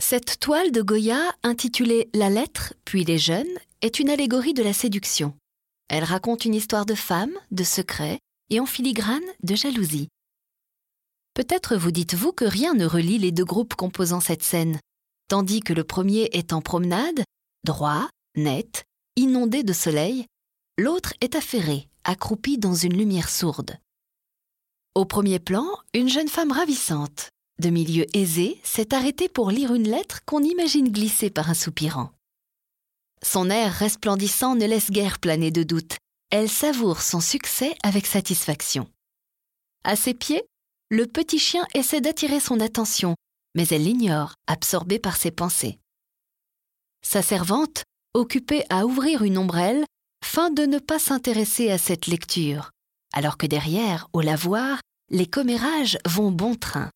[0.00, 4.72] Cette toile de Goya, intitulée La lettre, puis les jeunes, est une allégorie de la
[4.72, 5.34] séduction.
[5.88, 8.18] Elle raconte une histoire de femme, de secret
[8.48, 10.08] et en filigrane de jalousie.
[11.34, 14.80] Peut-être vous dites-vous que rien ne relie les deux groupes composant cette scène,
[15.28, 17.22] tandis que le premier est en promenade,
[17.64, 18.84] droit, net,
[19.16, 20.24] inondé de soleil,
[20.78, 23.76] l'autre est affairé, accroupi dans une lumière sourde.
[24.94, 27.28] Au premier plan, une jeune femme ravissante,
[27.60, 32.10] de milieu aisé, s'est arrêtée pour lire une lettre qu'on imagine glisser par un soupirant.
[33.22, 35.96] Son air resplendissant ne laisse guère planer de doute.
[36.30, 38.88] Elle savoure son succès avec satisfaction.
[39.84, 40.42] À ses pieds,
[40.90, 43.14] le petit chien essaie d'attirer son attention,
[43.54, 45.78] mais elle l'ignore, absorbée par ses pensées.
[47.02, 49.84] Sa servante, occupée à ouvrir une ombrelle,
[50.24, 52.70] feint de ne pas s'intéresser à cette lecture,
[53.12, 54.80] alors que derrière, au lavoir,
[55.10, 56.90] les commérages vont bon train.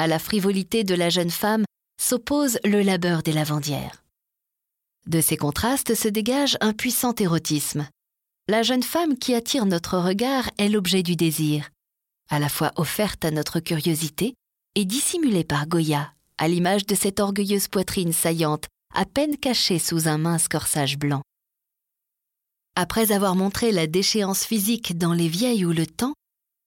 [0.00, 1.64] À la frivolité de la jeune femme
[2.00, 4.04] s'oppose le labeur des lavandières.
[5.08, 7.88] De ces contrastes se dégage un puissant érotisme.
[8.46, 11.70] La jeune femme qui attire notre regard est l'objet du désir,
[12.30, 14.34] à la fois offerte à notre curiosité
[14.76, 20.06] et dissimulée par Goya, à l'image de cette orgueilleuse poitrine saillante, à peine cachée sous
[20.06, 21.22] un mince corsage blanc.
[22.76, 26.14] Après avoir montré la déchéance physique dans Les Vieilles ou le Temps,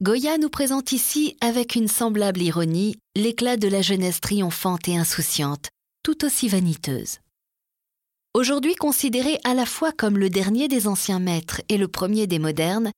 [0.01, 5.69] Goya nous présente ici, avec une semblable ironie, l'éclat de la jeunesse triomphante et insouciante,
[6.01, 7.19] tout aussi vaniteuse.
[8.33, 12.39] Aujourd'hui considéré à la fois comme le dernier des anciens maîtres et le premier des
[12.39, 12.89] modernes,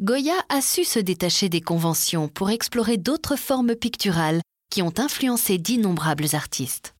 [0.00, 5.58] Goya a su se détacher des conventions pour explorer d'autres formes picturales qui ont influencé
[5.58, 6.94] d'innombrables artistes.